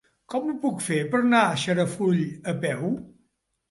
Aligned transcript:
Com 0.33 0.47
ho 0.47 0.55
puc 0.63 0.81
fer 0.85 0.97
per 1.13 1.21
anar 1.27 1.43
a 1.43 1.53
Xarafull 1.67 2.27
a 2.55 2.59
peu? 2.69 2.93